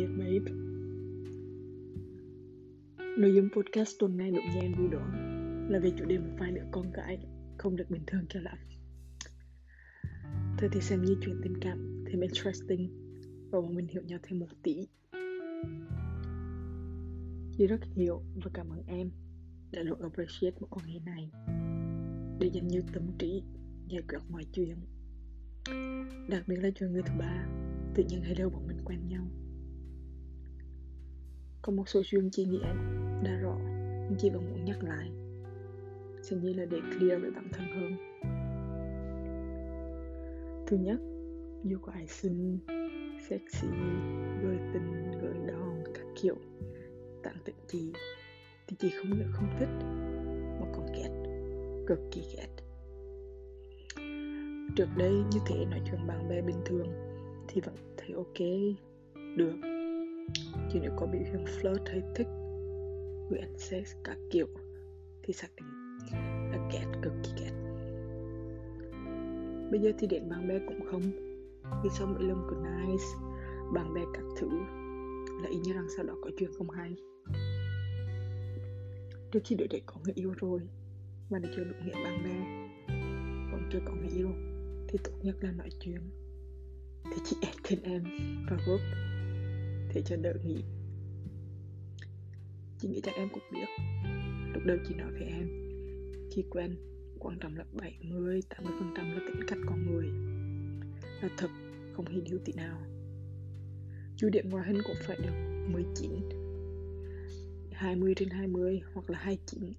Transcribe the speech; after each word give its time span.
Việt 0.00 0.16
Babe 0.18 0.52
Nội 3.18 3.34
dung 3.34 3.48
podcast 3.56 3.96
tuần 3.98 4.16
này 4.16 4.30
được 4.30 4.42
gian 4.54 4.74
vui 4.74 4.88
đoạn 4.88 5.66
là 5.70 5.78
về 5.78 5.92
chủ 5.98 6.04
đề 6.04 6.18
một 6.18 6.30
vài 6.38 6.52
đứa 6.52 6.62
con 6.70 6.92
gái 6.92 7.18
không 7.58 7.76
được 7.76 7.90
bình 7.90 8.02
thường 8.06 8.24
cho 8.28 8.40
lắm. 8.40 8.58
Thôi 10.58 10.70
thì 10.72 10.80
xem 10.80 11.02
như 11.02 11.16
chuyện 11.20 11.40
tình 11.42 11.60
cảm, 11.60 12.04
thêm 12.06 12.20
interesting 12.20 12.88
và 13.50 13.60
bọn 13.60 13.74
mình 13.74 13.86
hiểu 13.86 14.02
nhau 14.02 14.18
thêm 14.22 14.38
một 14.38 14.46
tí. 14.62 14.88
Chị 17.58 17.66
rất 17.66 17.80
hiểu 17.94 18.22
và 18.44 18.50
cảm 18.54 18.68
ơn 18.68 18.82
em 18.86 19.10
đã 19.72 19.82
luôn 19.82 20.02
appreciate 20.02 20.56
một 20.60 20.68
con 20.70 20.84
người 20.86 21.00
này. 21.06 21.30
Để 22.40 22.50
dành 22.52 22.68
nhiều 22.68 22.82
tâm 22.92 23.02
trí 23.18 23.42
giải 23.88 24.02
quyết 24.08 24.18
mọi 24.28 24.44
chuyện. 24.52 24.76
Đặc 26.28 26.44
biệt 26.48 26.56
là 26.56 26.70
chuyện 26.74 26.92
người 26.92 27.02
thứ 27.02 27.12
ba, 27.18 27.46
tự 27.94 28.04
nhiên 28.08 28.22
hello 28.22 28.48
bọn 28.48 28.66
mình 28.66 28.78
quen 28.84 29.08
nhau 29.08 29.26
có 31.62 31.72
một 31.72 31.88
số 31.88 32.02
chuyện 32.04 32.28
chị 32.32 32.44
nghĩ 32.44 32.60
em 32.64 32.76
đã 33.24 33.38
rõ, 33.42 33.56
nhưng 34.08 34.18
chị 34.18 34.30
vẫn 34.30 34.50
muốn 34.50 34.64
nhắc 34.64 34.82
lại. 34.82 35.10
Xem 36.22 36.40
như 36.40 36.52
là 36.52 36.64
để 36.64 36.78
clear 36.80 37.22
với 37.22 37.30
bản 37.30 37.48
thân 37.52 37.66
hơn. 37.74 37.96
Thứ 40.66 40.76
nhất, 40.76 41.00
dù 41.64 41.78
có 41.82 41.92
ai 41.92 42.06
xinh 42.06 42.58
sexy 43.28 43.68
gợi 44.42 44.58
tình 44.72 45.10
gợi 45.22 45.34
đòn, 45.46 45.82
các 45.94 46.06
kiểu 46.22 46.36
tặng 47.22 47.36
tặng 47.44 47.54
chị 47.66 47.92
thì 48.66 48.76
chị 48.78 48.90
không 48.90 49.18
được 49.18 49.30
không 49.32 49.48
thích, 49.58 49.86
mà 50.60 50.66
còn 50.74 50.86
ghét, 50.96 51.10
cực 51.86 51.98
kỳ 52.12 52.22
ghét. 52.36 52.48
Trước 54.76 54.88
đây 54.98 55.12
như 55.12 55.40
thế 55.46 55.64
nói 55.64 55.80
chuyện 55.90 56.06
bạn 56.06 56.28
bè 56.28 56.42
bình 56.42 56.60
thường 56.64 56.86
thì 57.48 57.60
vẫn 57.60 57.74
thấy 57.96 58.12
ok, 58.12 58.40
được 59.36 59.79
chứ 60.72 60.78
nếu 60.82 60.92
có 60.96 61.06
biểu 61.06 61.22
hiện 61.22 61.44
flirt 61.44 61.84
hay 61.86 62.02
thích 62.14 62.28
gửi 63.30 63.40
ăn 63.40 63.58
sex 63.58 63.94
các 64.04 64.18
kiểu, 64.30 64.46
thì 65.22 65.32
xác 65.32 65.48
định 65.56 65.68
là 66.52 66.68
ghét 66.72 66.86
cực 67.02 67.12
kỳ 67.22 67.30
ghét 67.44 67.60
bây 69.70 69.80
giờ 69.80 69.90
thì 69.98 70.06
đến 70.06 70.28
bạn 70.28 70.48
bè 70.48 70.58
cũng 70.66 70.80
không. 70.90 71.02
Vì 71.82 71.90
sau 71.98 72.06
mỗi 72.06 72.22
lần 72.22 72.46
của 72.50 72.56
nice, 72.56 73.04
bạn 73.74 73.94
bè 73.94 74.00
các 74.14 74.24
thứ, 74.38 74.48
là 75.42 75.48
ý 75.50 75.58
như 75.58 75.72
rằng 75.72 75.86
sau 75.96 76.06
đó 76.06 76.14
có 76.22 76.30
chuyện 76.38 76.50
không 76.58 76.70
hay. 76.70 76.96
Trước 79.32 79.40
khi 79.44 79.56
đứa 79.56 79.66
đấy 79.70 79.82
có 79.86 79.94
người 80.04 80.12
yêu 80.14 80.32
rồi, 80.36 80.60
mà 81.30 81.38
nó 81.38 81.48
chưa 81.56 81.64
đủ 81.64 81.74
nghĩa 81.84 82.04
bạn 82.04 82.24
bè. 82.24 82.68
Còn 83.52 83.68
chưa 83.72 83.80
có 83.84 83.92
người 83.94 84.10
yêu, 84.16 84.28
thì 84.88 84.98
tốt 85.04 85.12
nhất 85.22 85.36
là 85.40 85.52
nói 85.52 85.68
chuyện. 85.80 86.00
Thì 87.04 87.22
chị 87.24 87.36
ép 87.42 87.54
thêm 87.64 87.78
em 87.82 88.04
vào 88.50 88.58
group 88.66 88.80
thì 89.92 90.02
cho 90.04 90.16
đỡ 90.16 90.32
nghĩ 90.44 90.62
chị 92.78 92.88
nghĩ 92.88 93.00
chắc 93.02 93.14
em 93.14 93.28
cũng 93.28 93.42
biết. 93.52 93.66
Lúc 94.54 94.62
đầu 94.66 94.76
chị 94.88 94.94
nói 94.94 95.12
với 95.12 95.22
em 95.22 95.48
khi 96.30 96.44
quen 96.50 96.76
quan 97.18 97.38
trọng 97.38 97.56
là 97.56 97.64
70 97.72 98.42
80 98.48 98.72
phần 98.78 98.92
trăm 98.96 99.12
là 99.12 99.20
tính 99.26 99.46
cách 99.46 99.58
con 99.66 99.86
người. 99.86 100.06
Là 101.22 101.28
thật, 101.36 101.50
không 101.96 102.06
hề 102.06 102.20
điều 102.20 102.38
tí 102.44 102.52
nào. 102.52 102.78
Chú 104.16 104.28
điểm 104.28 104.50
ngoại 104.50 104.66
hình 104.66 104.82
cũng 104.84 104.96
phải 105.06 105.16
được 105.16 105.66
19 105.72 106.10
20 107.72 108.14
trên 108.16 108.30
20 108.30 108.80
hoặc 108.94 109.10
là 109.10 109.18
29 109.18 109.72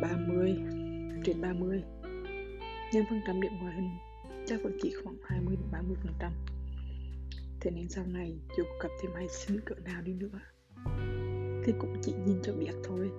30 0.00 0.56
trên 1.24 1.40
30 1.40 1.82
nhân 2.92 3.04
phần 3.10 3.20
trăm 3.26 3.40
điểm 3.40 3.52
ngoại 3.60 3.74
hình 3.74 3.90
chắc 4.46 4.62
vẫn 4.62 4.78
chỉ 4.82 4.94
khoảng 5.04 5.16
20 5.22 5.56
đến 5.56 5.68
30 5.72 5.96
phần 6.02 6.12
trăm. 6.20 6.32
Thế 7.64 7.70
nên 7.70 7.88
sau 7.88 8.04
này 8.06 8.40
dù 8.56 8.64
có 8.64 8.88
gặp 8.88 8.94
thêm 9.00 9.12
hay 9.14 9.28
xinh 9.28 9.60
cỡ 9.60 9.74
nào 9.74 10.02
đi 10.02 10.12
nữa 10.12 10.40
Thì 11.64 11.72
cũng 11.78 11.94
chỉ 12.02 12.12
nhìn 12.26 12.42
cho 12.42 12.52
biết 12.52 12.72
thôi. 12.84 13.10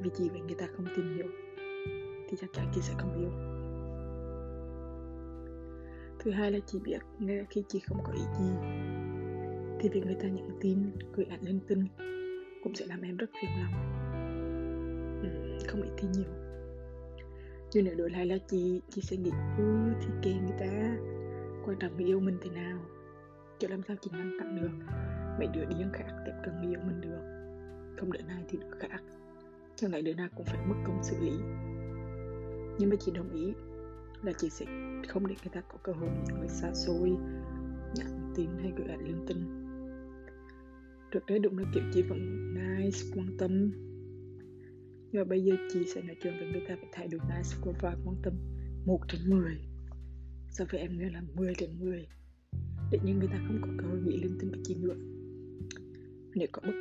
Vì 0.00 0.10
chỉ 0.16 0.28
vậy 0.28 0.40
người 0.40 0.54
ta 0.58 0.66
không 0.76 0.86
tìm 0.96 1.16
hiểu 1.16 1.26
Thì 2.28 2.36
chắc 2.40 2.50
chắn 2.52 2.70
chị 2.74 2.80
sẽ 2.80 2.94
không 2.98 3.20
yêu 3.20 3.30
Thứ 6.18 6.30
hai 6.30 6.50
là 6.52 6.58
chị 6.66 6.78
biết 6.84 6.98
ngay 7.18 7.46
khi 7.50 7.64
chị 7.68 7.80
không 7.80 7.98
có 8.04 8.12
ý 8.12 8.22
gì 8.38 8.50
Thì 9.80 9.88
việc 9.88 10.06
người 10.06 10.16
ta 10.22 10.28
nhận 10.28 10.58
tin, 10.60 10.78
gửi 11.12 11.26
ảnh 11.30 11.42
lên 11.42 11.60
tin 11.68 11.86
Cũng 12.62 12.74
sẽ 12.74 12.86
làm 12.86 13.02
em 13.02 13.16
rất 13.16 13.30
phiền 13.42 13.50
lòng. 13.60 13.72
Ừ, 15.22 15.58
Không 15.68 15.82
ít 15.82 15.90
thì 15.96 16.08
nhiều. 16.12 16.30
Nhưng 17.72 17.84
nếu 17.84 17.94
đổi 17.94 18.10
lại 18.10 18.26
là 18.26 18.38
chị, 18.48 18.80
chị 18.90 19.00
sẽ 19.00 19.16
nghĩ 19.16 19.30
Ừ 19.58 19.92
thì 20.00 20.06
kệ 20.22 20.32
người 20.32 20.58
ta 20.58 20.96
Quan 21.66 21.78
trọng 21.80 21.96
người 21.96 22.06
yêu 22.06 22.20
mình 22.20 22.38
thế 22.42 22.50
nào 22.50 22.78
kiểu 23.60 23.70
làm 23.70 23.82
sao 23.88 23.96
chị 24.00 24.10
ngăn 24.12 24.38
cản 24.38 24.56
được. 24.56 24.84
Mấy 25.38 25.48
đứa 25.54 25.64
điên 25.64 25.90
khác 25.92 26.06
tiếp 26.26 26.32
cận 26.44 26.54
người 26.56 26.70
yêu 26.70 26.80
mình 26.86 27.00
được. 27.00 27.22
Không 27.98 28.12
đứa 28.12 28.20
này 28.20 28.44
thì 28.48 28.58
đứa 28.58 28.78
khác 28.80 29.02
chẳng 29.76 29.92
lẽ 29.92 30.02
đứa 30.02 30.14
nào 30.14 30.28
cũng 30.34 30.46
phải 30.46 30.66
mất 30.66 30.76
công 30.86 31.02
xử 31.02 31.16
lý? 31.20 31.32
Nhưng 32.78 32.90
mà 32.90 32.96
chị 33.00 33.12
đồng 33.14 33.32
ý 33.32 33.52
là 34.22 34.32
chị 34.32 34.50
sẽ 34.50 34.66
không 35.08 35.26
để 35.26 35.34
người 35.44 35.52
ta 35.52 35.60
có 35.60 35.78
cơ 35.82 35.92
hội 35.92 36.10
những 36.26 36.38
người 36.38 36.48
xa 36.48 36.74
xôi 36.74 37.10
nhắn 37.96 38.32
tin 38.36 38.50
hay 38.62 38.72
gửi 38.76 38.88
ảnh 38.88 39.06
linh 39.06 39.24
tinh 39.26 39.64
trước 41.14 41.26
đấy 41.26 41.38
đúng 41.38 41.58
là 41.58 41.64
kiểu 41.74 41.82
chị 41.94 42.02
vẫn 42.02 42.54
nice, 42.54 42.98
quan 43.14 43.36
tâm. 43.38 43.70
Nhưng 45.12 45.22
mà 45.22 45.24
bây 45.24 45.44
giờ 45.44 45.54
chị 45.72 45.84
sẽ 45.94 46.02
nói 46.02 46.16
chuyện 46.22 46.34
với 46.38 46.48
người 46.48 46.62
ta 46.68 46.76
phải 46.76 46.88
thay 46.92 47.08
đổi 47.08 47.20
nice 47.20 47.56
và 47.82 47.96
quan 48.04 48.16
tâm. 48.22 48.34
Một 48.86 49.00
trên 49.08 49.20
mười. 49.30 49.58
So 50.50 50.64
với 50.70 50.80
em 50.80 50.98
nữa 50.98 51.08
là 51.12 51.22
10 51.34 51.54
trên 51.54 51.70
10 51.80 52.08
để 52.94 53.00
nhưng 53.04 53.18
người 53.18 53.28
ta 53.28 53.44
không 53.46 53.58
có 53.62 53.68
cơ 53.78 53.88
hội 53.88 54.00
nghĩ 54.00 54.16
linh 54.16 54.38
tinh 54.40 54.50
với 54.50 54.60
chị 54.64 54.74
nữa 54.74 54.94
nếu 56.34 56.48
có 56.52 56.62
bất 56.66 56.74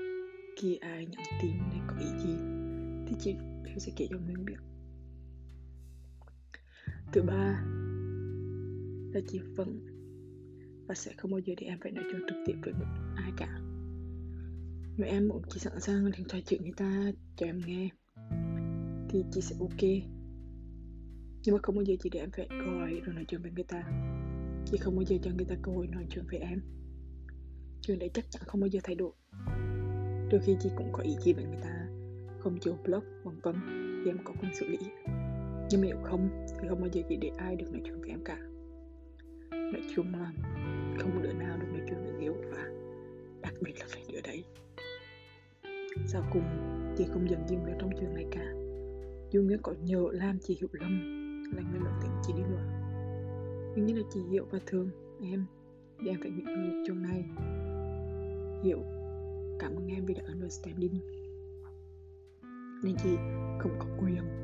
kỳ 0.61 0.75
ai 0.75 1.05
nhắn 1.05 1.23
tin 1.41 1.51
hay 1.51 1.81
có 1.87 1.95
ý 1.99 2.07
gì, 2.23 2.35
thì 3.07 3.15
chị 3.19 3.35
đều 3.63 3.79
sẽ 3.79 3.91
kể 3.95 4.07
cho 4.09 4.17
mình 4.27 4.45
biết. 4.45 4.55
Thứ 7.11 7.21
ba 7.21 7.65
là 9.13 9.21
chị 9.27 9.39
vẫn 9.55 9.79
và 10.87 10.95
sẽ 10.95 11.13
không 11.17 11.31
bao 11.31 11.39
giờ 11.39 11.53
để 11.57 11.67
em 11.67 11.79
phải 11.81 11.91
nói 11.91 12.03
chuyện 12.11 12.21
trực 12.27 12.37
tiếp 12.45 12.53
với 12.63 12.73
một 12.73 12.85
ai 13.15 13.31
cả. 13.37 13.59
Nếu 14.97 15.07
em 15.07 15.27
muốn 15.27 15.41
chị 15.49 15.59
sẵn 15.59 15.79
sàng 15.79 16.11
điện 16.11 16.27
thoại 16.29 16.43
chuyện 16.47 16.61
người 16.63 16.73
ta 16.77 17.11
cho 17.35 17.45
em 17.45 17.61
nghe, 17.65 17.89
thì 19.09 19.23
chị 19.31 19.41
sẽ 19.41 19.55
ok. 19.59 19.81
Nhưng 21.45 21.55
mà 21.55 21.59
không 21.63 21.75
bao 21.75 21.83
giờ 21.83 21.95
chị 22.03 22.09
để 22.13 22.19
em 22.19 22.31
phải 22.31 22.47
gọi 22.49 23.01
rồi 23.05 23.15
nói 23.15 23.25
chuyện 23.27 23.41
với 23.41 23.51
người 23.51 23.63
ta 23.63 23.83
chị 24.65 24.77
không 24.77 24.95
bao 24.95 25.03
giờ 25.03 25.17
cho 25.21 25.31
người 25.31 25.45
ta 25.45 25.55
cơ 25.61 25.71
hội 25.71 25.87
nói 25.87 26.05
chuyện 26.09 26.25
với 26.31 26.39
em. 26.39 26.61
Chuyện 27.81 27.99
đấy 27.99 28.09
chắc 28.13 28.25
chắn 28.31 28.43
không 28.45 28.61
bao 28.61 28.67
giờ 28.67 28.79
thay 28.83 28.95
đổi. 28.95 29.11
Đôi 30.31 30.41
khi 30.45 30.55
chị 30.59 30.69
cũng 30.75 30.89
có 30.91 31.03
ý 31.03 31.15
chí 31.23 31.33
với 31.33 31.45
người 31.45 31.59
ta. 31.61 31.87
Không 32.39 32.59
chịu 32.59 32.77
blog 32.83 33.03
vân 33.23 33.39
vân 33.39 33.55
thì 34.05 34.11
em 34.11 34.17
có 34.23 34.33
quyền 34.41 34.55
xử 34.55 34.67
lý. 34.67 34.77
Nhưng 35.69 35.81
nếu 35.81 35.97
không 36.03 36.29
thì 36.61 36.67
không 36.69 36.81
bao 36.81 36.89
giờ 36.93 37.01
chị 37.09 37.17
để 37.21 37.31
ai 37.37 37.55
được 37.55 37.65
nói 37.71 37.81
chuyện 37.85 38.01
với 38.01 38.09
em 38.09 38.23
cả. 38.25 38.37
Nói 39.51 39.81
chung 39.95 40.15
là 40.15 40.33
không 40.99 41.21
đứa 41.21 41.33
nào 41.33 41.57
được 41.57 41.67
nói 41.71 41.81
chuyện 41.89 42.03
với 42.03 42.21
Hiếu 42.21 42.33
và 42.51 42.63
đặc 43.41 43.53
biệt 43.61 43.73
là 43.79 43.85
phải 43.89 44.03
đứa 44.13 44.21
đấy. 44.21 44.43
Sau 46.07 46.23
cùng, 46.33 46.43
chị 46.97 47.05
không 47.09 47.29
dần 47.29 47.47
dừng 47.47 47.63
vào 47.65 47.75
trong 47.79 47.89
chuyện 47.99 48.13
này 48.13 48.25
cả. 48.31 48.53
Dù 49.31 49.41
nghĩa 49.41 49.57
có 49.61 49.73
nhờ 49.83 50.03
làm 50.11 50.39
chị 50.39 50.57
hiểu 50.59 50.69
lầm, 50.71 50.91
là 51.55 51.61
người 51.71 51.79
lớn 51.79 51.93
tiếng 52.01 52.11
chị 52.27 52.33
đi 52.33 52.43
nữa 52.43 52.82
nhưng 53.75 53.85
như 53.85 53.93
là 53.93 54.03
chị 54.13 54.19
hiểu 54.31 54.45
và 54.51 54.59
Thường. 54.65 54.89
Em 55.21 55.45
thì 55.99 56.07
em 56.07 56.19
phải 56.21 56.31
những 56.31 56.45
người 56.45 56.83
chỗ 56.87 56.93
này. 56.93 57.25
Hiểu 58.63 58.79
cảm 59.59 59.75
ơn 59.75 59.87
em 59.87 60.05
vì 60.05 60.13
đã 60.13 60.23
understanding. 60.27 60.93
Nên 62.83 62.95
chị 63.03 63.15
không 63.59 63.71
có 63.79 63.85
quyền 63.99 64.43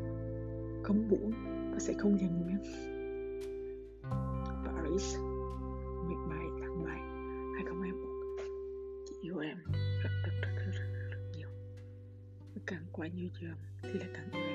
không 0.84 1.10
muốn 1.10 1.32
và 1.72 1.80
sẽ 1.80 1.94
không 1.94 2.20
dành 2.20 2.48
em 2.50 2.60
Paris 4.66 5.18
17 6.08 6.40
tháng 6.62 6.84
7 6.84 7.00
2021 7.56 8.10
chị 9.10 9.16
yêu 9.22 9.38
em 9.38 9.58
rất 10.04 10.10
rất 10.26 10.32
rất 10.42 10.50
rất 10.56 10.66
rất, 10.66 10.72
rất, 10.72 11.10
rất 11.12 11.32
nhiều 11.38 11.50
càng 12.66 12.84
quá 12.92 13.08
nhiều 13.08 13.30
trường 13.40 13.58
thì 13.84 14.00
là 14.00 14.06
càng 14.14 14.32
yêu 14.32 14.49